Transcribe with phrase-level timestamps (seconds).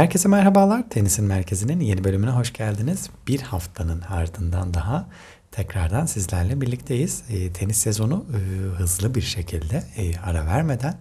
[0.00, 0.90] Herkese merhabalar.
[0.90, 3.10] Tenisin Merkezi'nin yeni bölümüne hoş geldiniz.
[3.28, 5.08] Bir haftanın ardından daha
[5.50, 7.22] tekrardan sizlerle birlikteyiz.
[7.30, 8.38] E, tenis sezonu e,
[8.78, 10.94] hızlı bir şekilde e, ara vermeden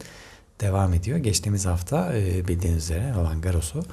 [0.61, 1.17] devam ediyor.
[1.17, 3.83] Geçtiğimiz hafta e, bildiğiniz üzere Roland Garros'u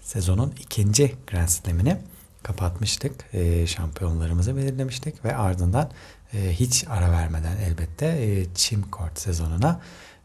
[0.00, 1.96] sezonun ikinci Grand Slam'ini
[2.42, 3.12] kapatmıştık.
[3.32, 5.90] E, şampiyonlarımızı belirlemiştik ve ardından
[6.34, 9.80] e, hiç ara vermeden elbette e, çim kort sezonuna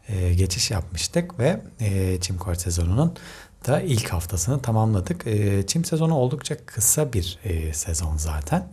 [0.08, 3.14] e, geçiş yapmıştık ve e, çim kort sezonunun
[3.66, 5.26] da ilk haftasını tamamladık.
[5.26, 8.68] E, çim sezonu oldukça kısa bir e, sezon zaten.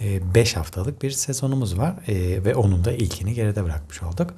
[0.00, 4.30] 5 e, haftalık bir sezonumuz var e, ve onun da ilkini geride bırakmış olduk.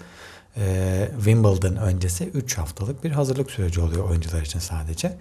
[0.57, 5.17] E, Wimbledon öncesi 3 haftalık bir hazırlık süreci oluyor oyuncular için sadece.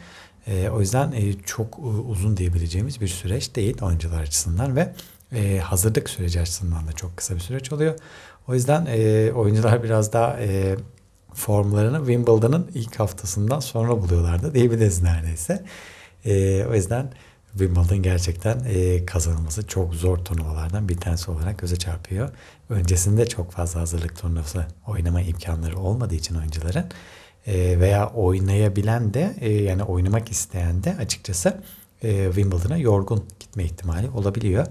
[0.47, 4.93] E, o yüzden e, çok uzun diyebileceğimiz bir süreç değil oyuncular açısından ve
[5.35, 7.95] e, hazırlık süreci açısından da çok kısa bir süreç oluyor.
[8.47, 10.75] O yüzden e, oyuncular biraz daha e,
[11.35, 15.65] formlarını Wimbledon'ın ilk haftasından sonra buluyorlardı diyebiliriz neredeyse.
[16.25, 17.11] E, o yüzden
[17.51, 22.29] Wimbledon gerçekten e, kazanılması çok zor turnuvalardan bir tanesi olarak göze çarpıyor.
[22.69, 26.85] Öncesinde çok fazla hazırlık turnuvası oynama imkanları olmadığı için oyuncuların
[27.47, 31.61] e, veya oynayabilen de e, yani oynamak isteyen de açıkçası
[32.03, 34.67] e, Wimbledon'a yorgun gitme ihtimali olabiliyor.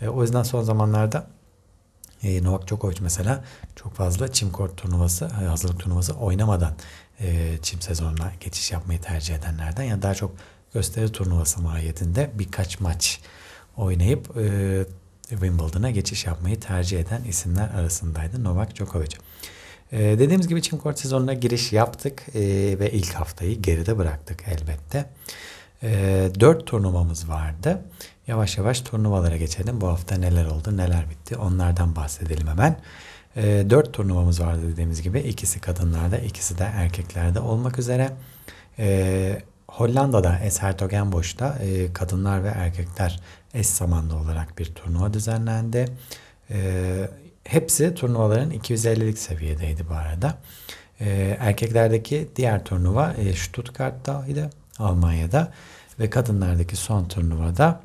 [0.00, 1.26] E, o yüzden son zamanlarda
[2.22, 3.44] e, Novak Djokovic mesela
[3.76, 6.72] çok fazla çim kort turnuvası, e, hazırlık turnuvası oynamadan
[7.20, 9.82] e, çim sezonuna geçiş yapmayı tercih edenlerden.
[9.82, 10.34] Yani daha çok
[10.74, 13.20] gösteri turnuvası mahiyetinde birkaç maç
[13.76, 14.84] oynayıp e,
[15.28, 19.16] Wimbledon'a geçiş yapmayı tercih eden isimler arasındaydı Novak Djokovic.
[19.92, 22.40] E, dediğimiz gibi çim kort sezonuna giriş yaptık e,
[22.78, 25.10] ve ilk haftayı geride bıraktık elbette.
[25.86, 27.82] E, 4 turnuvamız vardı.
[28.26, 29.80] Yavaş yavaş turnuvalara geçelim.
[29.80, 32.76] Bu hafta neler oldu, neler bitti onlardan bahsedelim hemen.
[33.36, 35.20] E, 4 turnuvamız vardı dediğimiz gibi.
[35.20, 38.10] ikisi kadınlarda, ikisi de erkeklerde olmak üzere.
[38.78, 43.20] E, Hollanda'da Eshertogenbosch'ta e, kadınlar ve erkekler
[43.54, 45.86] eş zamanlı olarak bir turnuva düzenlendi.
[47.44, 50.38] Hepsi turnuvaların 250'lik seviyedeydi bu arada.
[51.40, 55.52] Erkeklerdeki diğer turnuva e, Stuttgart'taydı Almanya'da
[56.00, 57.80] ve kadınlardaki son turnuvada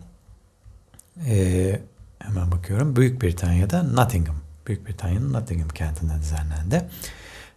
[1.28, 1.80] e,
[2.20, 4.36] hemen bakıyorum Büyük Britanya'da Nottingham.
[4.68, 6.90] Büyük Britanya'nın Nottingham kentinde düzenlendi.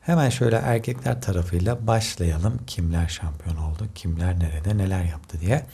[0.00, 2.60] Hemen şöyle erkekler tarafıyla başlayalım.
[2.66, 5.66] Kimler şampiyon oldu, kimler nerede, neler yaptı diye.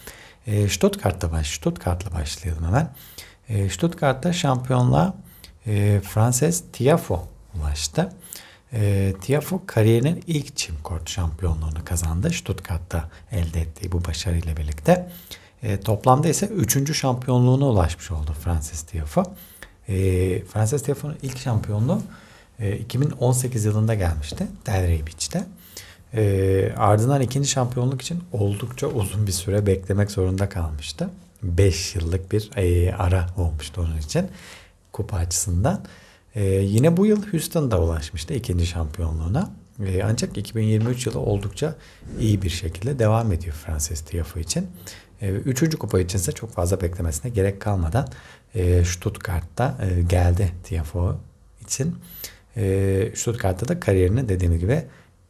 [0.47, 2.91] E, Stuttgart'ta baş, Stuttgart'la başlayalım hemen.
[3.49, 5.15] E, Stuttgart'ta şampiyonluğa
[5.67, 8.13] e, Frances Tiafo ulaştı.
[8.73, 12.31] E, Tiafo kariyerinin ilk çim kort şampiyonluğunu kazandı.
[12.31, 15.11] Stuttgart'ta elde ettiği bu başarıyla birlikte.
[15.63, 19.25] E, toplamda ise üçüncü şampiyonluğuna ulaşmış oldu Frances Tiafo.
[19.89, 19.95] E,
[20.45, 22.03] Frances Tiafo'nun ilk şampiyonluğu
[22.59, 25.47] e, 2018 yılında gelmişti Delray Beach'te.
[26.15, 31.11] E, ardından ikinci şampiyonluk için oldukça uzun bir süre beklemek zorunda kalmıştı.
[31.43, 34.29] 5 yıllık bir e, ara olmuştu onun için
[34.93, 35.85] kupa açısından.
[36.35, 39.51] E, yine bu yıl Houston'da ulaşmıştı ikinci şampiyonluğuna.
[39.87, 41.75] E, ancak 2023 yılı oldukça
[42.21, 44.67] iyi bir şekilde devam ediyor Frances Tiafoe için.
[45.23, 48.09] E, üçüncü kupa için ise çok fazla beklemesine gerek kalmadan
[48.55, 51.15] e, Stuttgart'ta e, geldi Tiafoe
[51.61, 51.97] için.
[52.57, 54.85] E, Stuttgart'ta da kariyerinin dediğim gibi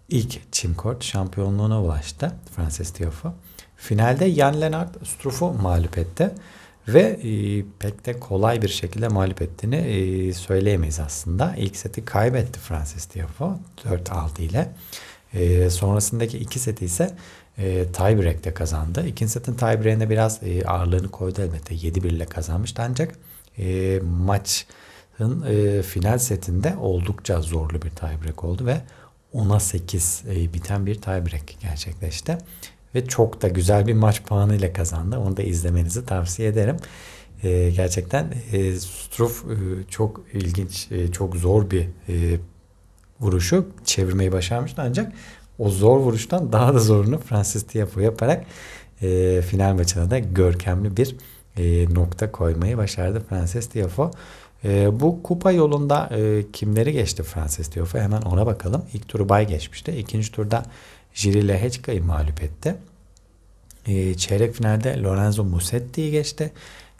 [0.09, 3.32] ilk çimkort şampiyonluğuna ulaştı Frances Tiafoe.
[3.77, 6.31] Finalde Jan Lennart Struff'u mağlup etti.
[6.89, 11.55] Ve e, pek de kolay bir şekilde mağlup ettiğini e, söyleyemeyiz aslında.
[11.57, 14.71] İlk seti kaybetti Francis Tiafoe 4-6 ile.
[15.35, 17.17] E, sonrasındaki iki seti ise
[17.59, 19.07] e, tiebreak'te kazandı.
[19.07, 21.75] İkinci setin tiebreak'ine biraz e, ağırlığını koydu elbette.
[21.75, 23.15] 7-1 ile kazanmıştı ancak
[23.59, 28.81] e, maçın e, final setinde oldukça zorlu bir tiebreak oldu ve
[29.35, 32.38] 10'a 8 e, biten bir tiebreak gerçekleşti
[32.94, 35.19] ve çok da güzel bir maç puanı ile kazandı.
[35.19, 36.76] Onu da izlemenizi tavsiye ederim.
[37.42, 39.54] E, gerçekten e, Struff e,
[39.90, 42.38] çok ilginç, e, çok zor bir e,
[43.20, 45.12] vuruşu çevirmeyi başarmıştı ancak
[45.58, 48.44] o zor vuruştan daha da zorunu Francis Tiafoe yaparak
[49.02, 51.16] e, final maçına da görkemli bir
[51.56, 54.10] e, nokta koymayı başardı Francis Tiafoe.
[54.64, 58.84] E, bu kupa yolunda e, kimleri geçti Francis Tiafoe hemen ona bakalım.
[58.94, 59.92] İlk turu bay geçmişti.
[59.92, 60.62] İkinci turda
[61.15, 62.77] Jiri Lehechka'yı mağlup etti.
[63.87, 66.53] E, çeyrek finalde Lorenzo Musetti'yi geçti.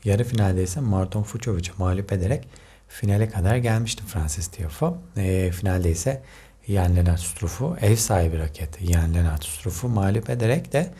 [0.05, 2.49] Yarı finalde ise Marton Fucovic'i mağlup ederek
[2.89, 4.95] finale kadar gelmişti Francis Tiafoe.
[5.17, 6.23] E, finalde ise
[6.69, 10.91] Jan Lennart Struff'u ev sahibi raket Jan Lennart Struff'u mağlup ederek de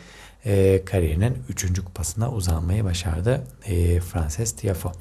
[0.45, 1.79] e, kariyerinin 3.
[1.83, 4.91] kupasına uzanmayı başardı e, Frances Tiafoe.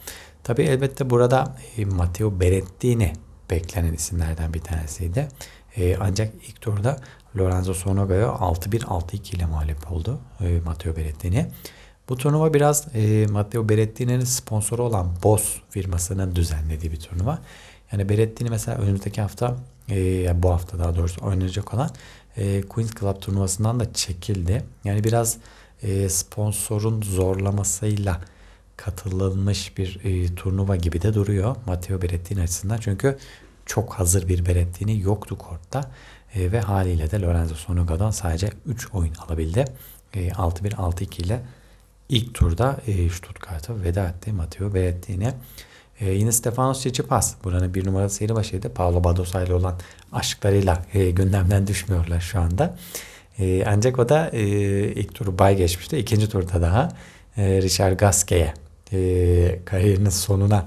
[0.45, 3.13] Tabi elbette burada e, Matteo Berrettini
[3.51, 5.29] beklenen isimlerden bir tanesiydi.
[5.77, 7.01] E, ancak ilk turda
[7.37, 11.47] Lorenzo Sonoga'ya 6-1 6-2 ile mağlup oldu e, Matteo Berrettini.
[12.09, 17.39] Bu turnuva biraz e, Matteo Berrettini'nin sponsoru olan Boss firmasının düzenlediği bir turnuva.
[17.93, 19.57] Yani Berrettini mesela önümüzdeki hafta
[19.91, 21.91] e, bu hafta daha doğrusu oynanacak olan
[22.37, 24.65] e, Queen's Club turnuvasından da çekildi.
[24.85, 25.39] Yani biraz
[25.83, 28.21] e, sponsorun zorlamasıyla
[28.77, 32.79] katılılmış bir e, turnuva gibi de duruyor Matteo Berrettini açısından.
[32.79, 33.19] Çünkü
[33.67, 35.91] çok hazır bir Berrettini yoktu kortta.
[36.35, 39.65] E, ve haliyle de Lorenzo Sonoga'dan sadece 3 oyun alabildi.
[40.15, 41.41] E, 6-1 6-2 ile
[42.09, 45.33] ilk turda e, Stuttgart'a veda etti Matteo Berrettini.
[46.01, 48.75] E, yine Stefanos Tsitsipas buranın bir numaralı seyri başıydı.
[48.75, 49.75] Paolo Badosa ile olan
[50.13, 52.77] aşklarıyla e, gündemden düşmüyorlar şu anda.
[53.39, 54.41] E, ancak o da e,
[54.93, 55.99] ilk turu bay geçmişti.
[55.99, 56.89] İkinci turda daha
[57.37, 58.55] e, Richard Gasquet'e
[58.93, 60.67] e, kariyerinin sonuna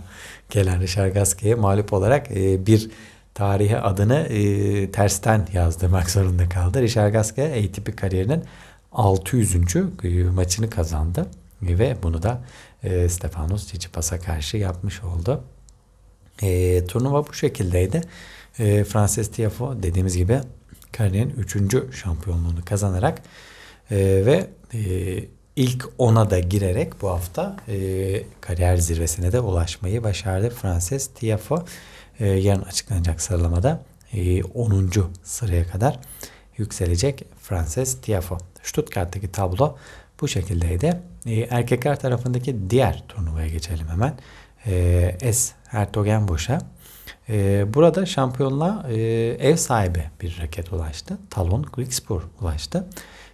[0.50, 2.89] gelen Richard Gasquet'e mağlup olarak e, bir
[3.33, 6.81] tarihe adını e, tersten yazdırmak zorunda kaldı.
[6.81, 8.44] Richard Gasquet ATP kariyerinin
[8.91, 9.56] 600.
[10.03, 11.27] E, maçını kazandı
[11.62, 12.41] ve bunu da
[12.83, 15.44] e, Stefanos Tsitsipas'a karşı yapmış oldu.
[16.41, 18.01] E, turnuva bu şekildeydi.
[18.59, 20.39] E, Frances Tiafoe dediğimiz gibi
[20.91, 21.95] kariyerin 3.
[21.95, 23.21] şampiyonluğunu kazanarak
[23.91, 24.80] e, ve e,
[25.56, 30.50] ilk ona da girerek bu hafta e, kariyer zirvesine de ulaşmayı başardı.
[30.50, 31.63] Frances Tiafoe
[32.19, 33.83] e, yarın açıklanacak sıralamada
[34.13, 34.92] e, 10.
[35.24, 36.00] sıraya kadar
[36.57, 38.38] yükselecek Frances Tiafoe.
[38.63, 39.77] Stuttgart'taki tablo
[40.21, 41.00] bu şekildeydi.
[41.25, 44.13] E, erkekler tarafındaki diğer turnuvaya geçelim hemen.
[44.65, 45.54] E, S.
[45.68, 46.62] Hertogenbosch'a.
[47.30, 48.95] E, burada şampiyonluğa e,
[49.39, 51.18] ev sahibi bir raket ulaştı.
[51.30, 52.88] Talon Grigspor ulaştı.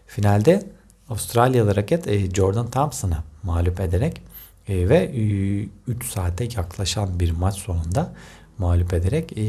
[0.07, 0.63] Finalde
[1.09, 4.21] Avustralyalı raket e, Jordan Thompson'ı mağlup ederek
[4.67, 5.21] e, ve e,
[5.87, 8.13] 3 saate yaklaşan bir maç sonunda
[8.59, 9.41] mağlup ederek e,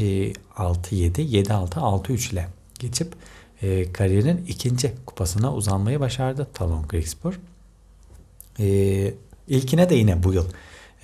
[0.57, 2.47] 6-7, 7-6, 6-3 ile
[2.79, 3.13] geçip
[3.61, 7.39] e, kariyerinin ikinci kupasına uzanmayı başardı Talon Grigspor.
[8.59, 9.13] E,
[9.47, 10.45] ilkine de yine bu yıl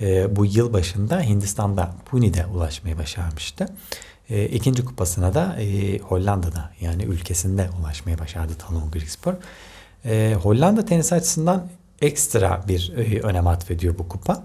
[0.00, 3.68] e, bu yıl başında Hindistan'da Puni'de ulaşmayı başarmıştı.
[4.30, 9.34] E, ikinci kupasına da e, Hollanda'da yani ülkesinde ulaşmayı başardı Talon Grigspor.
[10.04, 11.68] E, Hollanda tenis açısından
[12.02, 14.44] ekstra bir e, önem atfediyor bu kupa.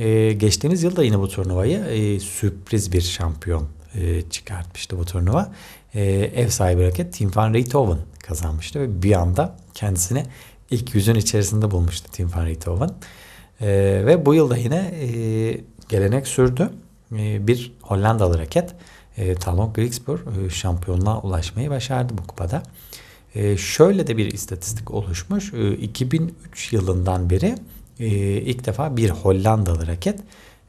[0.00, 5.52] E, geçtiğimiz yılda yine bu turnuvayı e, sürpriz bir şampiyon e, çıkartmıştı bu turnuva.
[5.94, 6.02] E,
[6.34, 10.24] ev sahibi raket Tim van Rijthoven kazanmıştı ve bir anda kendisini
[10.70, 12.90] ilk yüzün içerisinde bulmuştu Tim van Rijthoven.
[13.60, 13.68] E,
[14.06, 16.70] ve bu yılda yine e, gelenek sürdü.
[17.12, 18.74] E, bir Hollandalı raket
[19.16, 22.62] e, Talon Grigspor e, şampiyonluğa ulaşmayı başardı bu kupada.
[23.34, 25.54] E, şöyle de bir istatistik oluşmuş.
[25.54, 27.54] E, 2003 yılından beri
[28.00, 28.06] e,
[28.40, 30.20] ilk defa bir Hollandalı raket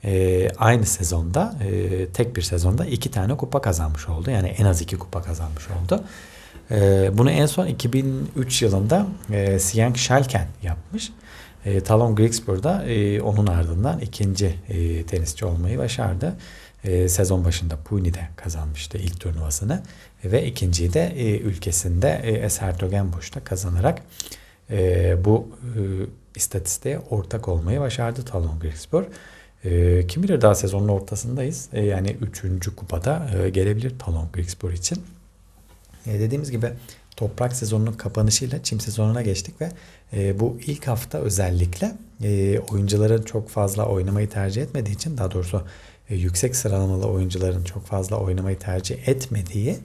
[0.04, 4.30] e, aynı sezonda e, tek bir sezonda iki tane kupa kazanmış oldu.
[4.32, 6.04] Yani en az iki kupa kazanmış oldu.
[6.72, 11.12] E, bunu en son 2003 yılında e, Siyank Schalken yapmış.
[11.66, 16.36] E, Talon Grigspor da e, onun ardından ikinci e, tenisçi olmayı başardı.
[16.84, 19.84] E, sezon başında Puni'de kazanmıştı ilk turnuvasını
[20.26, 24.02] ve ikinciyi de e, ülkesinde e, Eserdogenboş'ta kazanarak
[24.72, 25.80] e, bu e,
[26.36, 29.04] istatistiğe ortak olmayı başardı Talon Grigspor.
[29.64, 31.70] E, kim bilir daha sezonun ortasındayız.
[31.74, 35.04] E, yani üçüncü kupada e, gelebilir Talon Grigspor için.
[36.06, 36.68] E, dediğimiz gibi
[37.16, 39.72] toprak sezonunun kapanışıyla çim sezonuna geçtik ve
[40.14, 45.64] e, bu ilk hafta özellikle e, oyuncuların çok fazla oynamayı tercih etmediği için daha doğrusu
[46.10, 49.78] e, yüksek sıralamalı oyuncuların çok fazla oynamayı tercih etmediği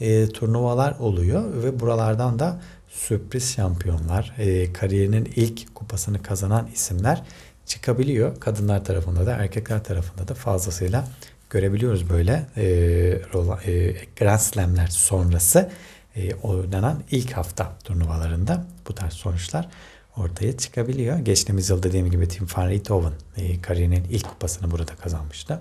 [0.00, 2.60] e, turnuvalar oluyor ve buralardan da
[2.92, 7.22] sürpriz şampiyonlar, e, kariyerinin ilk kupasını kazanan isimler
[7.66, 8.40] çıkabiliyor.
[8.40, 11.08] Kadınlar tarafında da erkekler tarafında da fazlasıyla
[11.50, 12.64] görebiliyoruz böyle e,
[13.66, 15.70] e, Grand Slam'ler sonrası
[16.42, 19.68] oynanan ilk hafta turnuvalarında bu tarz sonuçlar
[20.16, 21.18] ortaya çıkabiliyor.
[21.18, 25.60] Geçtiğimiz yıl dediğim gibi Tim van Rijthoven e, kariyerinin ilk kupasını burada kazanmıştı.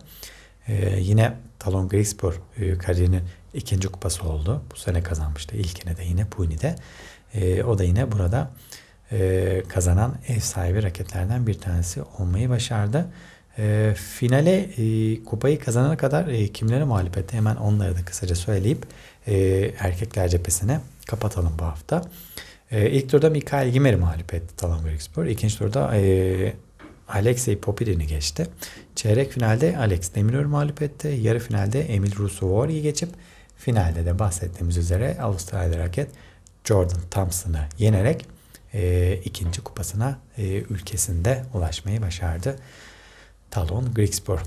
[0.98, 2.42] Yine Talon Grigspor
[2.80, 3.24] kariyerinin
[3.54, 4.62] ikinci kupası oldu.
[4.72, 5.56] Bu sene kazanmıştı.
[5.56, 6.76] İlkine de yine Puni'de.
[7.36, 8.52] E, o da yine burada
[9.12, 13.06] e, kazanan ev sahibi raketlerden bir tanesi olmayı başardı.
[13.58, 17.38] E, finale e, kupayı kazanana kadar e, kimleri mağlup etti?
[17.38, 18.86] Hemen onları da kısaca söyleyip
[19.28, 19.36] e,
[19.80, 22.04] erkekler cephesine kapatalım bu hafta.
[22.72, 25.26] E, ilk turda Mikael Gimer'i mağlup etti Talon Grigspor.
[25.26, 26.54] İkinci turda e,
[27.10, 28.48] Alexey Popirin'i geçti.
[28.96, 31.08] Çeyrek finalde Alex Demirör'ü mağlup etti.
[31.22, 33.10] Yarı finalde Emil Rusovori'yi geçip
[33.58, 36.10] finalde de bahsettiğimiz üzere Avustralya raket
[36.64, 38.26] Jordan Thompson'ı yenerek
[38.74, 42.56] e, ikinci kupasına e, ülkesinde ulaşmayı başardı.
[43.52, 44.40] Talon Grigspor.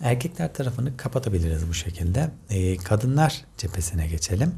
[0.00, 2.30] Erkekler tarafını kapatabiliriz bu şekilde.
[2.50, 4.54] E, kadınlar cephesine geçelim.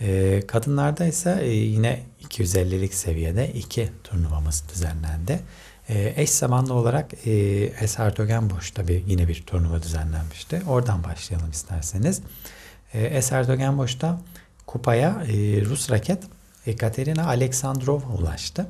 [0.00, 5.40] E, kadınlarda ise e, yine 250'lik seviyede iki turnuvamız düzenlendi.
[5.88, 7.30] E, eş zamanlı olarak e,
[7.80, 10.62] Eser Dögenboş tabi yine bir turnuva düzenlenmişti.
[10.68, 12.22] Oradan başlayalım isterseniz.
[12.94, 14.20] E, Eser Dögenboş'ta
[14.70, 16.22] kupaya e, Rus raket
[16.66, 18.66] Ekaterina Aleksandrova ulaştı.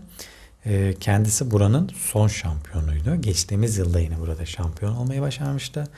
[0.66, 3.16] E, kendisi buranın son şampiyonuydu.
[3.16, 5.88] Geçtiğimiz yılda yine burada şampiyon olmayı başarmıştı.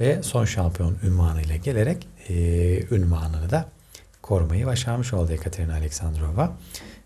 [0.00, 2.34] Ve son şampiyon ünvanıyla gelerek e,
[2.94, 3.68] ünvanını da
[4.22, 6.56] korumayı başarmış oldu Ekaterina Aleksandrova.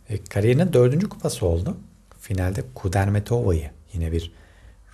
[0.09, 1.77] E, kariyerinin dördüncü kupası oldu.
[2.21, 4.33] Finalde Kudermetova'yı yine bir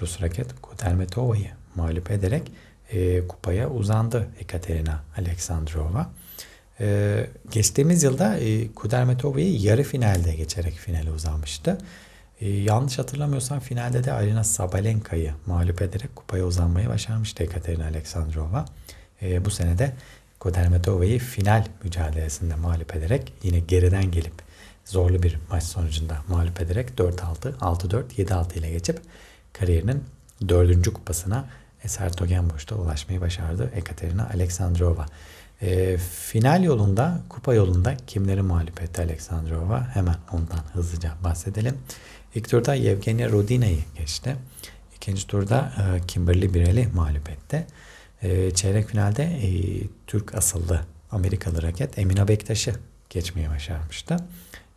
[0.00, 2.52] Rus raket Kudermetova'yı mağlup ederek
[2.92, 6.10] e, kupaya uzandı Ekaterina Aleksandrova.
[6.80, 11.78] E, geçtiğimiz yılda e, Kudermetova'yı yarı finalde geçerek finale uzanmıştı.
[12.40, 18.64] E, yanlış hatırlamıyorsam finalde de Arina Sabalenka'yı mağlup ederek kupaya uzanmayı başarmıştı Ekaterina Aleksandrova.
[19.22, 19.92] E, bu sene de
[20.40, 24.34] Kudermetova'yı final mücadelesinde mağlup ederek yine geriden gelip
[24.84, 29.00] zorlu bir maç sonucunda mağlup ederek 4-6, 6-4, 7-6 ile geçip
[29.52, 30.04] kariyerinin
[30.48, 31.48] dördüncü kupasına
[31.84, 35.06] Eser Togenboş'ta ulaşmayı başardı Ekaterina Aleksandrova.
[35.62, 39.88] E, final yolunda, kupa yolunda kimleri mağlup etti Aleksandrova?
[39.94, 41.78] Hemen ondan hızlıca bahsedelim.
[42.34, 44.36] İlk turda Yevgenia Rodina'yı geçti.
[44.96, 47.66] İkinci turda e, Kimberly Birel'i mağlup etti.
[48.22, 49.48] E, çeyrek finalde e,
[50.06, 50.80] Türk asıllı
[51.10, 52.74] Amerikalı raket Emina Bektaş'ı
[53.10, 54.16] geçmeyi başarmıştı.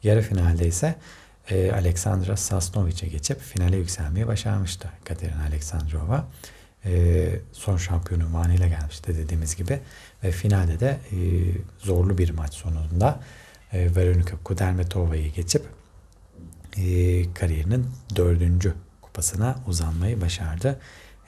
[0.03, 0.95] Yarı finalde ise
[1.49, 6.27] e, Aleksandra Sasnovic'e geçip finale yükselmeyi başarmıştı Katerina Aleksandrova.
[6.87, 9.79] E, son şampiyonu ünvanıyla gelmişti dediğimiz gibi.
[10.23, 11.17] Ve finalde de e,
[11.79, 13.19] zorlu bir maç sonunda
[13.73, 15.65] e, Veronika Kudermetova'yı geçip
[16.77, 20.79] e, kariyerinin dördüncü kupasına uzanmayı başardı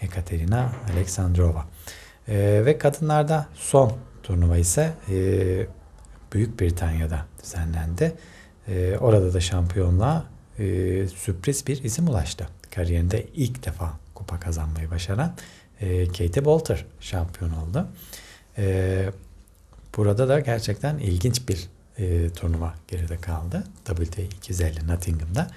[0.02, 1.66] Ekaterina Aleksandrova.
[2.28, 5.16] Ve kadınlarda son turnuva ise e,
[6.34, 8.16] Büyük Britanya'da düzenlendi.
[9.00, 10.26] Orada da şampiyonluğa
[11.16, 12.48] sürpriz bir isim ulaştı.
[12.76, 15.36] Kariyerinde ilk defa kupa kazanmayı başaran
[15.82, 17.88] e, Katie Bolter şampiyon oldu.
[18.58, 19.06] E,
[19.98, 23.64] burada da gerçekten ilginç bir e, turnuva geride kaldı.
[23.86, 25.48] WTA 250 Nottingham'da.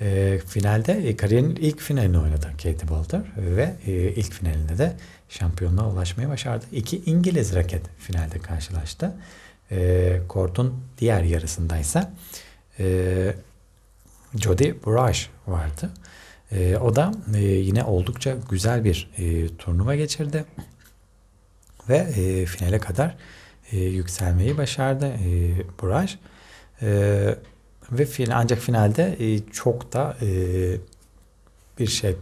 [0.00, 4.96] E, finalde e, kariyerinin ilk finalini oynadı Katie Bolter ve e, ilk finalinde de
[5.28, 6.64] şampiyonluğa ulaşmayı başardı.
[6.72, 9.14] İki İngiliz raket finalde karşılaştı.
[9.70, 12.12] E, kortun diğer yarısındaysa
[12.78, 13.34] e,
[14.34, 15.90] Jody Brush vardı.
[16.54, 20.44] E, o da e, yine oldukça güzel bir e, turnuva geçirdi
[21.88, 23.16] ve e, finale kadar
[23.72, 26.18] e, yükselmeyi başardı e, Brush.
[26.82, 27.34] E,
[27.92, 30.26] ve final, ancak finalde e, çok da e,
[31.78, 32.16] bir şey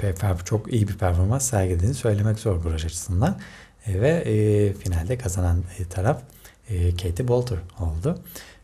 [0.44, 3.38] çok iyi bir performans sergilediğini söylemek zor Brush açısından.
[3.86, 6.22] E, ve e, finalde kazanan e, taraf
[6.68, 8.18] e, Katie Bolter oldu.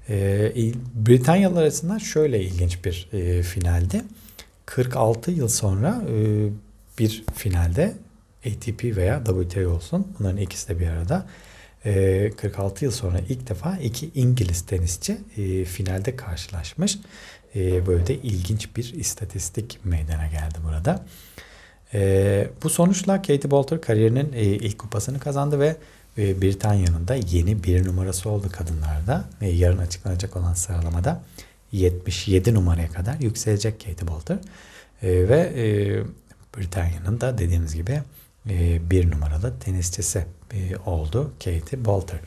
[0.09, 0.53] E,
[0.95, 4.05] Britanyalılar arasından şöyle ilginç bir e, finaldi.
[4.69, 6.49] 46 yıl sonra e,
[6.99, 7.95] bir finalde
[8.47, 11.27] ATP veya WTA olsun bunların ikisi de bir arada
[11.85, 16.99] e, 46 yıl sonra ilk defa iki İngiliz tenisçi e, finalde karşılaşmış.
[17.57, 21.05] E, böyle de ilginç bir istatistik meydana geldi burada.
[21.95, 25.77] E, bu sonuçla Katie Bolter kariyerinin e, ilk kupasını kazandı ve
[26.19, 29.25] e, Britanya'nın da yeni bir numarası oldu kadınlarda.
[29.41, 31.23] E, yarın açıklanacak olan sıralamada
[31.73, 34.39] 77 numaraya kadar yükselecek Katie Bolter.
[35.03, 35.65] E, ve e,
[36.59, 38.03] Britanya'nın da dediğimiz gibi
[38.51, 42.19] e, bir numaralı tenisçisi e, oldu Katie Bolter.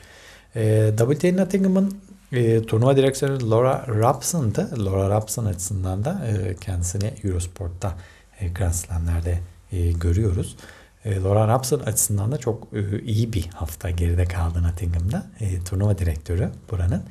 [0.56, 2.00] E, WTA Nottingham'ın
[2.32, 4.84] e, turnuva direktörü Laura Robson'dı.
[4.84, 7.94] Laura Robson açısından da e, kendisini Eurosport'ta
[8.40, 9.38] e, Grand Slam'lerde
[9.72, 10.56] e, görüyoruz.
[11.04, 15.26] E, Laura Robson açısından da çok e, iyi bir hafta geride kaldı Nottingham'da.
[15.40, 17.02] E, turnuva direktörü buranın.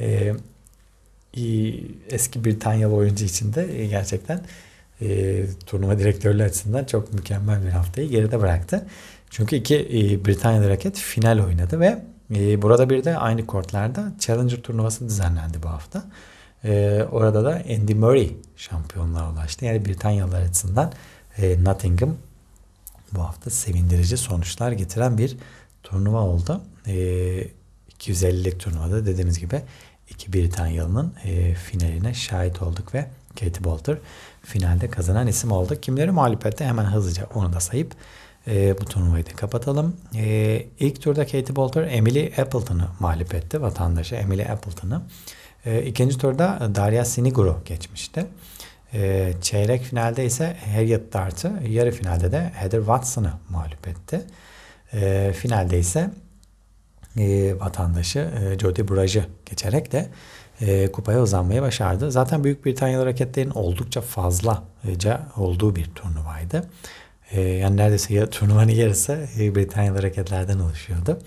[0.00, 0.34] E,
[2.10, 4.40] eski Britanyalı oyuncu için de e, gerçekten
[5.00, 8.86] e, turnuva direktörlüğü açısından çok mükemmel bir haftayı geride bıraktı.
[9.30, 12.02] Çünkü iki e, Britanya raket final oynadı ve
[12.34, 16.04] e, burada bir de aynı kortlarda Challenger turnuvası düzenlendi bu hafta.
[16.64, 19.64] E, orada da Andy Murray şampiyonluğa ulaştı.
[19.64, 20.92] Yani Britanyalılar açısından
[21.38, 22.16] e, Nottingham
[23.12, 25.36] bu hafta sevindirici sonuçlar getiren bir
[25.82, 26.60] turnuva oldu.
[26.86, 26.94] E,
[27.98, 29.62] 250'lik turnuvada dediğimiz gibi
[30.14, 33.06] iki Britanyalı'nın e, finaline şahit olduk ve
[33.40, 33.96] Katie Bolter
[34.42, 35.80] finalde kazanan isim oldu.
[35.80, 37.94] Kimleri mağlup etti hemen hızlıca onu da sayıp
[38.46, 39.96] e, bu turnuvayı da kapatalım.
[40.14, 43.62] E, ilk turda Katie Bolter Emily Appleton'ı mağlup etti.
[43.62, 45.02] Vatandaşı Emily Appleton'ı.
[45.66, 48.26] E, ikinci turda Daria Siniguro geçmişti.
[48.94, 54.20] E, çeyrek finalde ise Harriet Dart'ı, yarı finalde de Heather Watson'ı mağlup etti.
[54.92, 56.10] E, finalde ise
[57.18, 60.08] e, vatandaşı e, Jody Buraj'ı geçerek de
[60.60, 62.10] e, kupaya uzanmayı başardı.
[62.10, 66.70] Zaten Büyük Britanya raketlerin oldukça fazlaca olduğu bir turnuvaydı.
[67.30, 71.18] E, yani neredeyse ya, turnuvanın yarısı e, Britanyalı raketlerden oluşuyordu.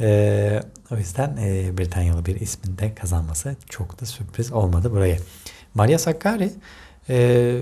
[0.00, 5.16] E, o yüzden e, Britanyalı bir ismin de kazanması çok da sürpriz olmadı buraya.
[5.74, 6.52] Maria Sakkari
[7.08, 7.60] e,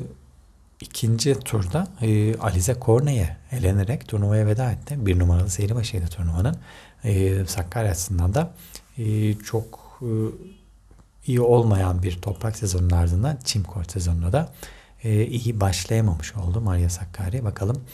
[0.81, 5.07] ikinci turda e, Alize Korne'ye elenerek turnuvaya veda etti.
[5.07, 6.57] Bir numaralı seyri başıydı turnuvanın.
[7.05, 8.55] E, Sakkari açısından da
[8.99, 10.11] e, çok e,
[11.27, 14.53] iyi olmayan bir toprak sezonunun ardından çim kort sezonunda da
[15.05, 17.45] e, iyi başlayamamış oldu Maria Sakkari.
[17.45, 17.85] Bakalım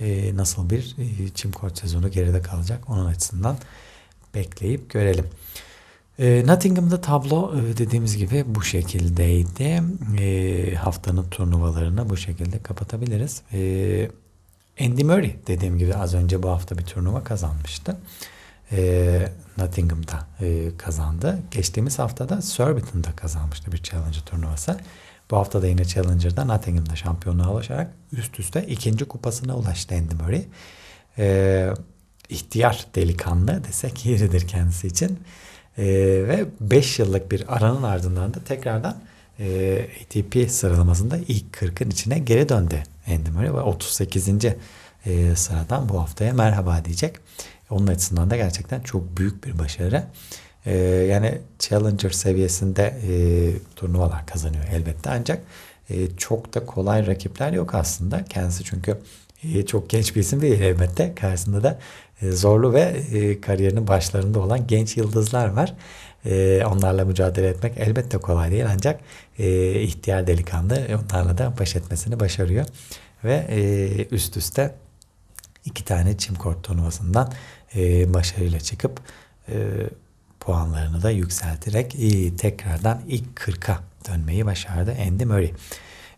[0.00, 3.56] e, nasıl bir e, çim kort sezonu geride kalacak onun açısından
[4.34, 5.26] bekleyip görelim.
[6.18, 9.82] E, Nottingham'da tablo e, dediğimiz gibi bu şekildeydi.
[10.20, 13.42] E, haftanın turnuvalarını bu şekilde kapatabiliriz.
[13.52, 14.10] E,
[14.80, 17.96] Andy Murray dediğim gibi az önce bu hafta bir turnuva kazanmıştı.
[18.72, 21.38] E, Nottingham'da e, kazandı.
[21.50, 24.80] Geçtiğimiz haftada Surbiton'da kazanmıştı bir Challenger turnuvası.
[25.30, 30.44] Bu hafta da yine Challenger'da Nottingham'da şampiyonluğa ulaşarak üst üste ikinci kupasına ulaştı Andy Murray.
[31.18, 31.68] E,
[32.28, 35.18] ihtiyar delikanlı desek yeridir kendisi için.
[35.78, 35.84] E,
[36.28, 38.96] ve 5 yıllık bir aranın ardından da tekrardan
[39.38, 44.28] e, ATP sıralamasında ilk 40'ın içine geri döndü Andy Murray ve 38.
[45.06, 47.16] E, sıradan bu haftaya merhaba diyecek.
[47.70, 50.04] Onun açısından da gerçekten çok büyük bir başarı.
[50.66, 53.12] E, yani Challenger seviyesinde e,
[53.76, 55.42] turnuvalar kazanıyor elbette ancak
[55.90, 58.24] e, çok da kolay rakipler yok aslında.
[58.24, 58.98] Kendisi çünkü
[59.54, 61.14] e, çok genç bir isim değil elbette.
[61.14, 61.78] Karşısında da
[62.22, 65.74] zorlu ve e, kariyerinin başlarında olan genç yıldızlar var.
[66.66, 69.00] Onlarla mücadele etmek elbette kolay değil ancak
[69.38, 72.66] e, ihtiyar delikanlı onlarla da baş etmesini başarıyor.
[73.24, 74.74] Ve üst üste
[75.66, 77.32] iki tane çim kort turnuvasından
[77.74, 79.00] e, başarıyla çıkıp
[79.48, 79.54] e,
[80.40, 85.52] puanlarını da yükselterek e, tekrardan ilk 40'a dönmeyi başardı Andy Murray.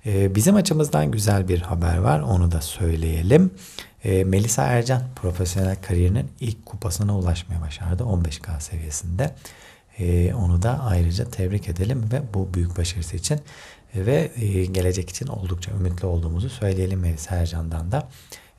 [0.07, 3.51] E, bizim açımızdan güzel bir haber var onu da söyleyelim.
[4.05, 9.35] E, Melisa Ercan profesyonel kariyerinin ilk kupasına ulaşmaya başardı 15K seviyesinde.
[9.99, 13.41] E, onu da ayrıca tebrik edelim ve bu büyük başarısı için
[13.95, 18.09] e, ve e, gelecek için oldukça ümitli olduğumuzu söyleyelim Melisa Ercan'dan da.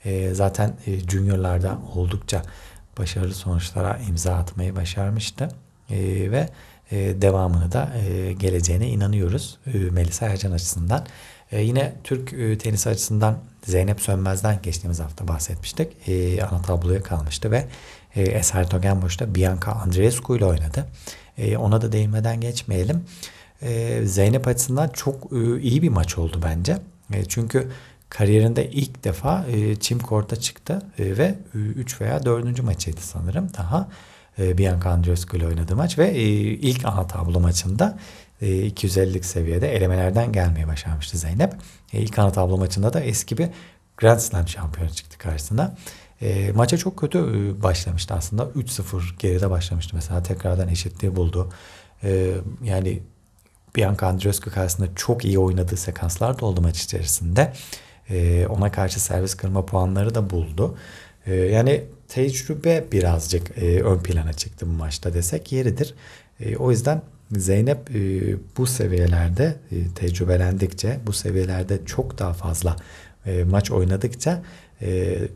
[0.05, 2.41] E, zaten e, juniorlarda oldukça
[2.97, 5.49] başarılı sonuçlara imza atmayı başarmıştı.
[5.89, 6.49] E, ve
[6.91, 9.57] e, devamını da e, geleceğine inanıyoruz
[9.91, 11.05] Melisa Ercan açısından.
[11.51, 16.09] E, yine Türk e, tenis açısından Zeynep Sönmez'den geçtiğimiz hafta bahsetmiştik.
[16.09, 17.67] E, ana tabloya kalmıştı ve
[18.15, 20.85] e, Eser Togenboş'ta Bianca Andreescu ile oynadı.
[21.57, 23.05] Ona da değinmeden geçmeyelim.
[24.03, 25.31] Zeynep açısından çok
[25.61, 26.77] iyi bir maç oldu bence.
[27.27, 27.71] Çünkü
[28.09, 32.63] kariyerinde ilk defa e, çim korta çıktı e, ve 3 veya 4.
[32.63, 33.49] maçıydı sanırım.
[33.57, 33.89] Daha
[34.39, 37.99] e, Bianca Andreescu ile oynadığı maç ve e, ilk ana tablo maçında
[38.41, 41.53] e, 250'lik seviyede elemelerden gelmeye başarmıştı Zeynep.
[41.93, 43.49] E, ilk ana tablo maçında da eski bir
[43.97, 45.75] Grand Slam şampiyonu çıktı karşısına.
[46.21, 48.43] E, maça çok kötü e, başlamıştı aslında.
[48.43, 50.23] 3-0 geride başlamıştı mesela.
[50.23, 51.49] Tekrardan eşitliği buldu.
[52.03, 53.03] E, yani
[53.75, 57.53] Bianca Andreescu karşısında çok iyi oynadığı sekanslar da oldu maç içerisinde.
[58.09, 60.77] E, ona karşı servis kırma puanları da buldu.
[61.25, 65.95] E, yani tecrübe birazcık e, ön plana çıktı bu maçta desek yeridir.
[66.39, 68.21] E, o yüzden Zeynep e,
[68.57, 72.75] bu seviyelerde e, tecrübelendikçe, bu seviyelerde çok daha fazla
[73.45, 74.43] maç oynadıkça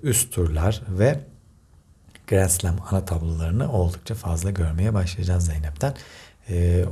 [0.04, 1.20] üst turlar ve
[2.28, 5.94] Grand Slam ana tablolarını oldukça fazla görmeye başlayacağız Zeynep'ten.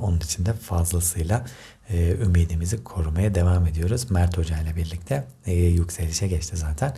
[0.01, 1.45] Onun için de fazlasıyla
[1.93, 4.11] e, ümidimizi korumaya devam ediyoruz.
[4.11, 6.95] Mert Hoca ile birlikte e, yükselişe geçti zaten.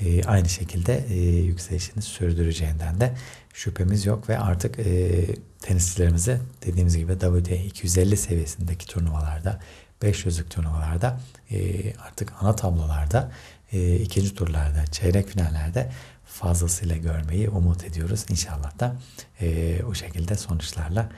[0.00, 3.14] E, aynı şekilde e, yükselişini sürdüreceğinden de
[3.54, 5.26] şüphemiz yok ve artık e,
[5.60, 9.60] tenisçilerimizi dediğimiz gibi WTA 250 seviyesindeki turnuvalarda
[10.02, 13.32] 500'lük turnuvalarda e, artık ana tablolarda
[13.72, 15.90] e, ikinci turlarda çeyrek finallerde
[16.24, 18.24] fazlasıyla görmeyi umut ediyoruz.
[18.30, 18.96] İnşallah da
[19.40, 21.08] e, o şekilde sonuçlarla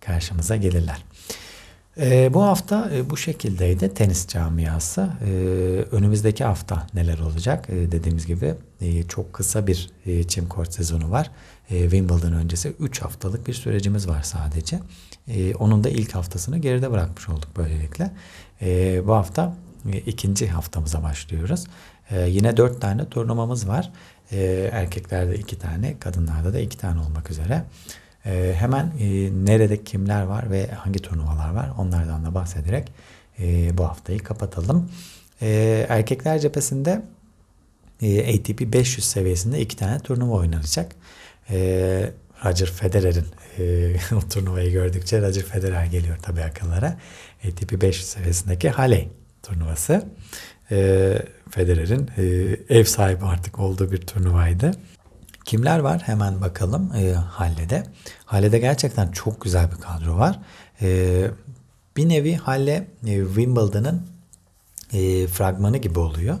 [0.00, 1.04] karşımıza gelirler.
[2.00, 5.08] E, bu hafta e, bu şekildeydi tenis camiası.
[5.26, 5.30] E,
[5.92, 7.70] önümüzdeki hafta neler olacak?
[7.70, 11.30] E, dediğimiz gibi e, çok kısa bir e, çim kort sezonu var.
[11.70, 14.78] E, Wimbledon öncesi 3 haftalık bir sürecimiz var sadece.
[15.28, 18.10] E, onun da ilk haftasını geride bırakmış olduk böylelikle.
[18.62, 19.54] E, bu hafta
[19.92, 21.64] e, ikinci haftamıza başlıyoruz.
[22.10, 23.92] E, yine 4 tane turnuvamız var.
[24.32, 27.64] E, erkeklerde 2 tane, kadınlarda da 2 tane olmak üzere.
[28.26, 32.92] E, hemen e, nerede kimler var ve hangi turnuvalar var onlardan da bahsederek
[33.38, 34.90] e, bu haftayı kapatalım.
[35.42, 37.02] E, erkekler cephesinde
[38.02, 40.92] e, ATP 500 seviyesinde iki tane turnuva oynanacak.
[41.50, 42.10] E,
[42.44, 43.26] Roger Federer'in
[43.58, 43.96] e,
[44.30, 46.98] turnuvayı gördükçe Roger Federer geliyor tabii akıllara.
[47.48, 49.08] ATP 500 seviyesindeki Halle
[49.42, 50.06] turnuvası.
[50.70, 51.18] E,
[51.50, 52.22] Federer'in e,
[52.78, 54.72] ev sahibi artık olduğu bir turnuvaydı.
[55.46, 56.02] Kimler var?
[56.04, 57.86] Hemen bakalım e, Halle'de.
[58.24, 60.38] Halle'de gerçekten çok güzel bir kadro var.
[60.82, 61.30] E,
[61.96, 64.06] bir nevi Halle e, Wimbledon'ın
[64.92, 66.38] e, fragmanı gibi oluyor.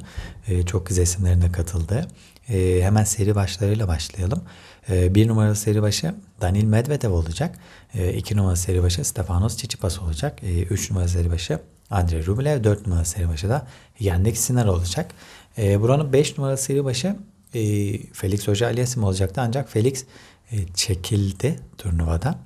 [0.48, 2.06] E, çok güzel isimlerin de katıldığı.
[2.48, 4.42] E, hemen seri başlarıyla başlayalım.
[4.90, 7.58] E, bir numaralı seri başı Danil Medvedev olacak.
[7.94, 10.42] E, iki numaralı seri başı Stefanos Tsitsipas olacak.
[10.42, 12.64] E, üç numaralı seri başı Andrei Rublev.
[12.64, 13.66] Dört numaralı seri başı da
[14.00, 15.10] Yannick Sinner olacak.
[15.58, 17.16] E, buranın beş numaralı seri başı
[17.56, 19.40] e, Felix Hoca Aliasim olacaktı.
[19.40, 20.04] Ancak Felix
[20.52, 22.38] e, çekildi turnuvada.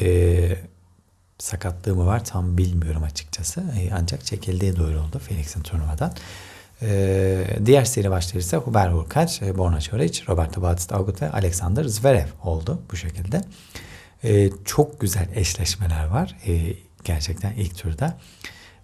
[0.00, 0.56] E,
[1.38, 3.60] sakatlığı mı var tam bilmiyorum açıkçası.
[3.60, 6.14] E, ancak çekildiği duyuruldu Felix'in turnuvadan.
[6.82, 11.84] E, diğer seri başları ise Hubert Hurkacz, e, Borna Çoric, Roberto Bautista Agut ve Alexander
[11.84, 13.40] Zverev oldu bu şekilde.
[14.24, 18.18] E, çok güzel eşleşmeler var e, gerçekten ilk turda.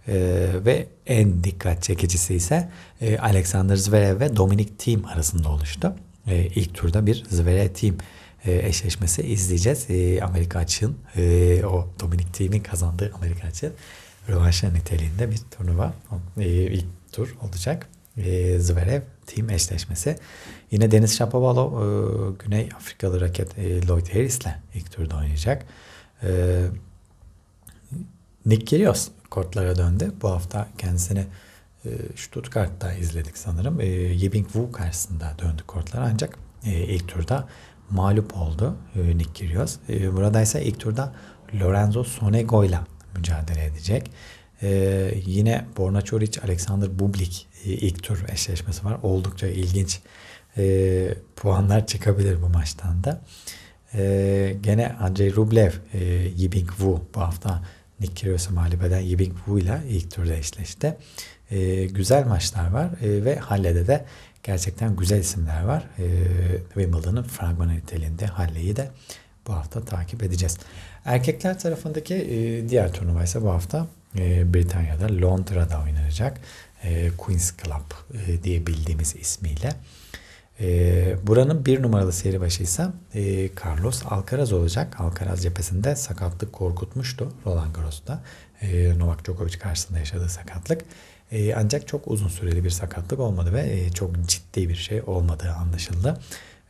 [0.09, 2.69] Ee, ve en dikkat çekicisi ise
[3.01, 5.95] e, Alexander Zverev ve Dominic Thiem arasında oluştu.
[6.27, 7.97] E, ilk turda bir Zverev Thiem
[8.45, 9.91] e, eşleşmesi izleyeceğiz.
[9.91, 13.73] E, Amerika açığın e, o Dominic Thiem'in kazandığı Amerika açığın
[14.29, 15.95] rövanşı niteliğinde bir turnuva
[16.39, 17.89] e, ilk tur olacak.
[18.17, 20.17] E, Zverev Thiem eşleşmesi.
[20.71, 25.67] Yine Deniz Shapovalov e, Güney Afrikalı raket e, Lloyd Harris'le ilk turda oynayacak.
[26.23, 26.29] E,
[28.47, 30.13] Nick Kyrgios kortlara döndü.
[30.23, 31.27] Bu hafta kendisini
[31.85, 33.81] e, Stuttgart'ta izledik sanırım.
[33.81, 37.49] E, Wu karşısında döndü kortlara ancak e, ilk turda
[37.91, 39.77] mağlup oldu e, Nick Kyrgios.
[39.89, 41.15] E, burada ise ilk turda
[41.61, 42.79] Lorenzo Sonego ile
[43.17, 44.11] mücadele edecek.
[44.63, 44.71] E,
[45.27, 48.99] yine Borna Çoric, Alexander Bublik ilk tur eşleşmesi var.
[49.03, 50.01] Oldukça ilginç
[51.37, 53.21] puanlar çıkabilir bu maçtan da.
[53.95, 56.05] E, gene Andrei Rublev, e,
[56.37, 57.63] Yibing Wu bu hafta
[58.01, 60.97] Nick Kyrgios'u mağlup eden Yibing Wu ile ilk turda eşleşti.
[61.51, 64.05] E, güzel maçlar var e, ve Halle'de de
[64.43, 65.85] gerçekten güzel isimler var.
[65.99, 66.07] E,
[66.75, 68.91] Wimbledon'ın fragmanı niteliğinde Halle'yi de
[69.47, 70.59] bu hafta takip edeceğiz.
[71.05, 73.87] Erkekler tarafındaki e, diğer turnuva ise bu hafta
[74.19, 76.41] e, Britanya'da Londra'da oynanacak.
[76.85, 79.71] E, Queen's Club e, diye bildiğimiz ismiyle.
[80.61, 85.01] E, buranın bir numaralı seri başı ise e, Carlos Alcaraz olacak.
[85.01, 88.23] Alcaraz cephesinde sakatlık korkutmuştu Roland Garros'ta.
[88.63, 90.85] E, Novak Djokovic karşısında yaşadığı sakatlık.
[91.33, 95.51] E, ancak çok uzun süreli bir sakatlık olmadı ve e, çok ciddi bir şey olmadığı
[95.51, 96.21] anlaşıldı.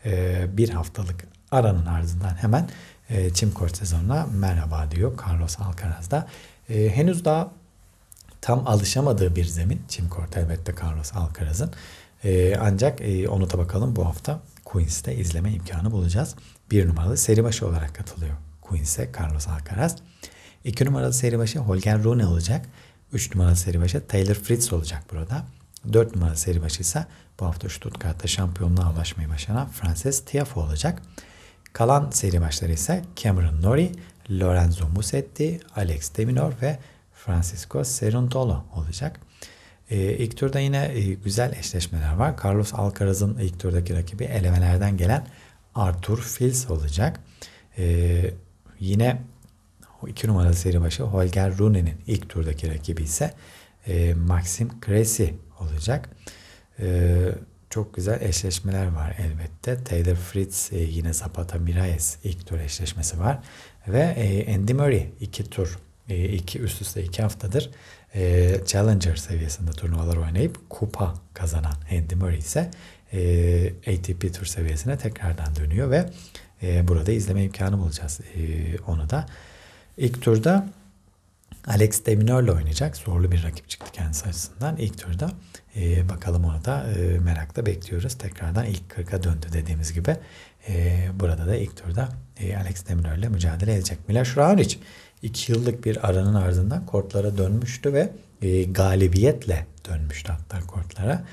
[0.05, 2.69] E, bir haftalık aranın ardından hemen
[3.11, 6.29] e, çim kort sezonuna merhaba diyor Carlos Alcaraz da.
[6.71, 7.51] E, henüz daha
[8.41, 11.73] tam alışamadığı bir zemin çim kort elbette Carlos Alcaraz'ın.
[12.25, 16.35] E, ancak e, onu da bakalım bu hafta Queens'te izleme imkanı bulacağız.
[16.71, 19.97] Bir numaralı seri başı olarak katılıyor Queens'e Carlos Alcaraz.
[20.65, 22.67] İki numaralı seri başı Holger Rune olacak.
[23.13, 25.45] Üç numaralı seri başı Taylor Fritz olacak burada.
[25.93, 27.07] Dört numaralı seri başı ise
[27.41, 31.03] bu hafta Stuttgart'ta şampiyonluğa ulaşmayı başaran Frances Tiafoe olacak.
[31.73, 33.93] Kalan seri başları ise Cameron Norrie,
[34.31, 36.79] Lorenzo Musetti, Alex de Minaur ve
[37.15, 39.21] Francisco Cerundolo olacak.
[39.91, 42.35] Ee, ilk turda yine e, güzel eşleşmeler var.
[42.45, 45.27] Carlos Alcaraz'ın ilk turdaki rakibi elemelerden gelen
[45.75, 47.21] Arthur Fils olacak.
[47.79, 48.31] Ee,
[48.81, 49.23] yine
[50.07, 53.35] iki numaralı seri başı Holger Rune'nin ilk turdaki rakibi ise
[53.87, 55.25] e, Maxim Cressy
[55.61, 56.11] olacak.
[56.81, 57.29] Ee,
[57.71, 59.85] çok güzel eşleşmeler var elbette.
[59.85, 63.39] Taylor Fritz e, yine Zapata Miralles ilk tur eşleşmesi var.
[63.89, 67.71] Ve e, Andy Murray iki tur, e, iki üst üste iki haftadır
[68.15, 72.71] e, Challenger seviyesinde turnuvalar oynayıp kupa kazanan Andy Murray ise
[73.13, 76.11] e, ATP tur seviyesine tekrardan dönüyor ve
[76.63, 78.41] e, burada izleme imkanı bulacağız e,
[78.87, 79.27] onu da.
[79.97, 80.69] İlk turda
[81.67, 82.97] Alex de Minaur'la oynayacak.
[82.97, 84.77] Zorlu bir rakip çıktı kendisi açısından.
[84.77, 85.31] İlk turda
[85.77, 88.15] e, bakalım onu da e, merakla bekliyoruz.
[88.15, 90.17] Tekrardan ilk 40'a döndü dediğimiz gibi.
[90.69, 92.09] E, burada da ilk turda
[92.41, 94.09] e, Alex de Minaur'la mücadele edecek.
[94.09, 94.79] Miloš Raonic
[95.23, 101.25] 2 yıllık bir aranın ardından kortlara dönmüştü ve e, galibiyetle dönmüştü hatta kortlara.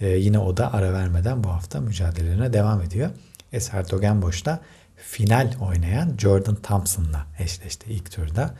[0.00, 3.10] E, yine o da ara vermeden bu hafta mücadelelerine devam ediyor.
[3.52, 4.60] Eser Dogenboş'ta
[4.96, 8.54] final oynayan Jordan Thompson'la eşleşti ilk turda.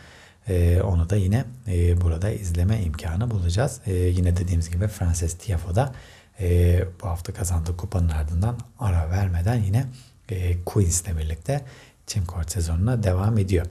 [0.49, 3.81] E, onu da yine e, burada izleme imkanı bulacağız.
[3.87, 5.89] E, yine dediğimiz gibi Frances Tiafoe
[6.41, 9.87] e, bu hafta kazandığı kupanın ardından ara vermeden yine
[10.29, 11.65] e, Queens'le birlikte
[12.07, 13.67] Team Court sezonuna devam ediyor.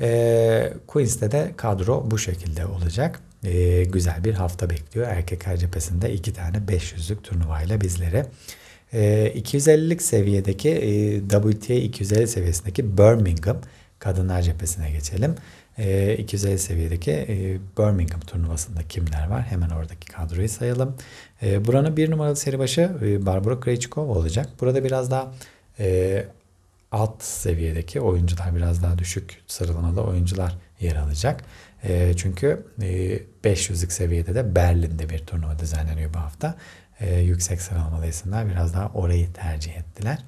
[0.00, 3.20] E, Queens'te de kadro bu şekilde olacak.
[3.44, 5.08] E, güzel bir hafta bekliyor.
[5.08, 8.24] Erkekler cephesinde iki tane 500'lük turnuvayla bizleri.
[8.92, 13.56] E, 250'lik seviyedeki e, WTA 250 seviyesindeki Birmingham
[13.98, 15.34] kadınlar cephesine geçelim.
[15.78, 19.42] E, 250 seviyedeki e, Birmingham turnuvasında kimler var?
[19.42, 20.96] Hemen oradaki kadroyu sayalım.
[21.42, 24.48] E, buranın bir numaralı seri başı e, Barbara Krejcikova olacak.
[24.60, 25.32] Burada biraz daha
[25.78, 26.24] e,
[26.92, 31.44] alt seviyedeki oyuncular biraz daha düşük sıralamalı oyuncular yer alacak.
[31.82, 36.54] E, çünkü e, 500'lük seviyede de Berlin'de bir turnuva düzenleniyor bu hafta.
[37.00, 40.18] E, yüksek sıralamalı isimler biraz daha orayı tercih ettiler.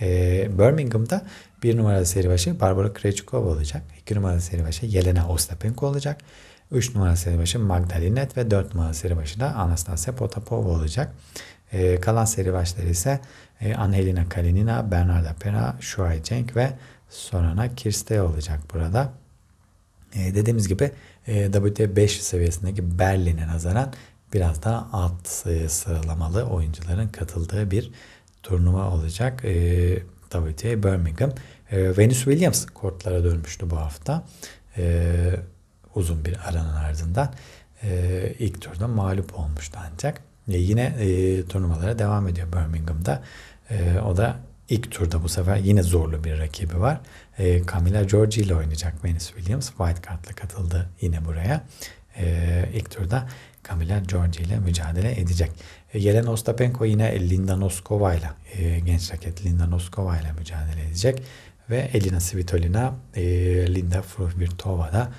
[0.00, 1.22] E, Birmingham'da
[1.62, 3.82] bir numaralı seri başı Barbara Krejcikova olacak.
[4.00, 6.20] İki numaralı seri başı Yelena Ostapenko olacak.
[6.72, 11.14] Üç numaralı seri başı Magdalena ve dört numaralı seri başı da Anastasia Potapova olacak.
[11.72, 13.20] E, kalan seri başları ise
[13.60, 16.72] e, Angelina Kalinina, Bernarda Pera, Shuai Zheng ve
[17.08, 19.12] Sorana Kirstey olacak burada.
[20.14, 20.90] E, dediğimiz gibi
[21.26, 23.92] e, WTA 5 seviyesindeki Berlin'e nazaran
[24.32, 25.28] biraz daha alt
[25.68, 27.90] sıralamalı oyuncuların katıldığı bir
[28.42, 29.44] turnuva olacak.
[29.44, 31.30] E, WTA Birmingham.
[31.70, 34.24] E, Venus Williams kortlara dönmüştü bu hafta.
[34.76, 35.36] E,
[35.94, 37.34] uzun bir aranın ardından
[37.82, 40.22] e, ilk turda mağlup olmuştu ancak.
[40.48, 43.22] E, yine e, turnuvalara devam ediyor Birmingham'da.
[43.70, 44.36] E, o da
[44.68, 47.00] ilk turda bu sefer yine zorlu bir rakibi var.
[47.38, 49.68] E, Camila Giorgi ile oynayacak Venus Williams.
[49.68, 51.64] White Card'la katıldı yine buraya.
[52.18, 53.28] E, ilk turda
[53.68, 55.50] Camila Giorgi ile mücadele edecek.
[55.94, 61.22] E, Yelena Ostapenko yine Linda Noskova ile e, genç raket Linda Noskova ile mücadele edecek.
[61.70, 63.22] Ve Elina Svitolina e,
[63.74, 65.12] Linda Fruhvirtova da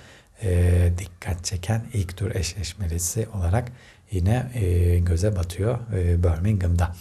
[0.43, 3.71] e, dikkat çeken ilk tur eşleşmelisi olarak
[4.11, 6.95] yine e, göze batıyor e, Birmingham'da.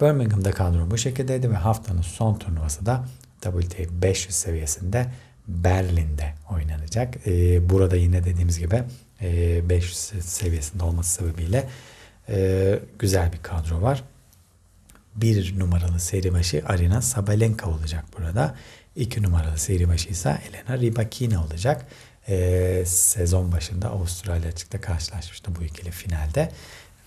[0.00, 3.04] Birmingham'da kadro bu şekildeydi ve haftanın son turnuvası da
[3.40, 5.06] WTA 500 seviyesinde
[5.48, 7.26] Berlin'de oynanacak.
[7.26, 8.82] E, burada yine dediğimiz gibi
[9.22, 11.68] e, 500 seviyesinde olması sebebiyle
[12.28, 14.02] e, güzel bir kadro var.
[15.14, 18.54] Bir numaralı seri başı Arina Sabalenka olacak burada.
[18.96, 21.86] İki numaralı seri başı ise Elena Rybakina olacak.
[22.28, 26.52] E, sezon başında Avustralya açıkta karşılaşmıştı bu ikili finalde.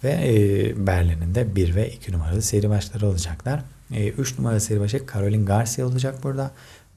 [0.04, 3.64] Ve e, Berlin'in de 1 ve 2 numaralı seri başları olacaklar.
[3.92, 6.52] 3 e, numaralı seri başı Caroline Garcia olacak burada.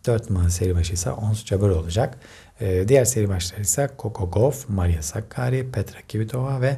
[0.06, 2.18] 4 numaralı seri başı ise Ons Jabeur olacak.
[2.60, 6.76] E, diğer seri başları ise Coco Gauff, Maria Sakkari, Petra Kvitova ve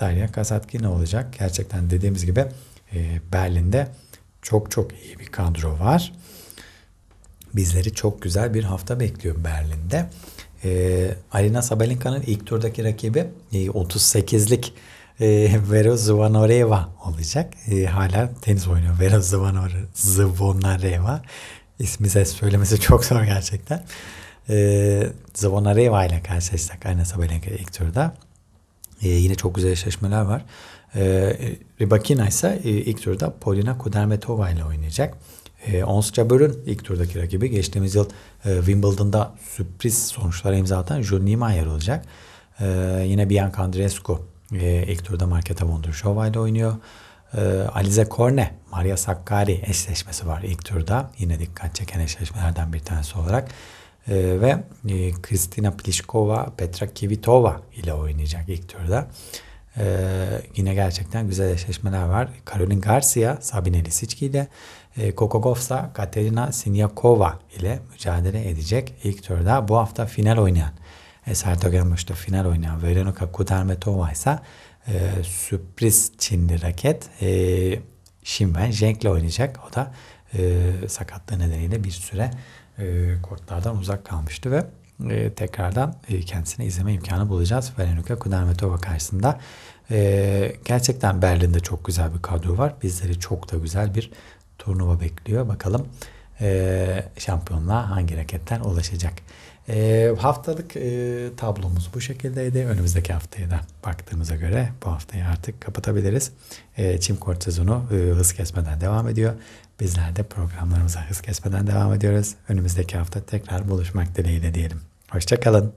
[0.00, 1.36] Darya Kasatkina olacak.
[1.38, 2.44] Gerçekten dediğimiz gibi
[2.92, 3.88] e, Berlin'de
[4.42, 6.12] çok çok iyi bir kadro var.
[7.54, 10.06] Bizleri çok güzel bir hafta bekliyor Berlin'de.
[10.64, 14.74] E, Arina Sabalenka'nın ilk turdaki rakibi e, 38'lik
[15.20, 17.54] e, Vera Zvonoreva olacak.
[17.70, 19.00] E, hala tenis oynuyor.
[19.00, 19.20] Vera
[19.94, 21.22] Zvonareva.
[21.78, 23.84] İsmi söylemesi çok zor gerçekten.
[24.48, 28.14] E, Zvonareva ile karşılaşacak Arina Sabalenka ilk turda.
[29.02, 30.44] E, yine çok güzel eşleşmeler var.
[30.94, 31.36] E,
[31.80, 35.18] Rybakina ise e, ilk turda Polina Kudermetova ile oynayacak.
[35.66, 38.08] E, Ons Jabeur'ün ilk turdaki rakibi geçtiğimiz yıl
[38.44, 42.06] e, Wimbledon'da sürpriz sonuçlara imza atan Jules Niemeyer olacak.
[42.60, 42.66] E,
[43.06, 46.74] yine Bianca Andreescu e, ilk turda Marketa Vondrushova ile oynuyor.
[47.36, 47.40] E,
[47.74, 51.10] Alize Korne, Maria Sakkari eşleşmesi var ilk turda.
[51.18, 53.48] Yine dikkat çeken eşleşmelerden bir tanesi olarak.
[54.08, 59.08] E, ve e, Kristina Pliskova, Petra Kvitova ile oynayacak ilk turda.
[59.78, 62.28] Ee, yine gerçekten güzel eşleşmeler var.
[62.52, 64.48] Caroline Garcia, Sabine Lisicki ile
[64.96, 69.68] e, Kokogovsa, Katerina Sinyakova ile mücadele edecek ilk turda.
[69.68, 70.70] Bu hafta final oynayan
[71.26, 74.38] Eser Togenboş'ta final oynayan Veronika Kudermetova ise
[74.88, 77.28] e, sürpriz Çinli raket e,
[78.24, 79.60] Shinwen Zheng ile oynayacak.
[79.70, 79.92] O da
[80.34, 82.30] e, sakatlığı nedeniyle bir süre
[82.78, 84.66] e, kortlardan uzak kalmıştı ve
[85.10, 87.72] e, tekrardan e, kendisine izleme imkanı bulacağız.
[87.78, 89.40] Veronika Kudermetova karşısında.
[89.90, 92.74] E, gerçekten Berlin'de çok güzel bir kadro var.
[92.82, 94.10] Bizleri çok da güzel bir
[94.58, 95.48] turnuva bekliyor.
[95.48, 95.88] Bakalım
[96.40, 99.12] e, şampiyonluğa hangi raketler ulaşacak.
[99.68, 102.58] E, haftalık e, tablomuz bu şekildeydi.
[102.58, 106.32] Önümüzdeki haftaya da baktığımıza göre bu haftayı artık kapatabiliriz.
[106.76, 109.32] E, çim kort sezonu e, hız kesmeden devam ediyor.
[109.80, 112.34] Bizler de programlarımıza hız kesmeden devam ediyoruz.
[112.48, 114.80] Önümüzdeki hafta tekrar buluşmak dileğiyle diyelim.
[115.10, 115.72] Hoşçakalın.